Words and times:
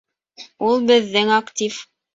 —Ул 0.69 0.83
беҙҙең 0.89 1.33
актив. 1.41 1.83